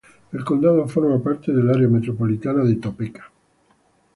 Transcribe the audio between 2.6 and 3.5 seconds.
de Topeka.